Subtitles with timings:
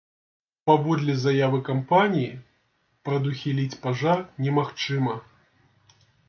[0.69, 2.31] Паводле заявы кампаніі,
[3.11, 5.15] прадухіліць пажар немагчыма.